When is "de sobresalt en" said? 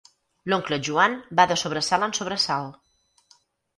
1.53-2.17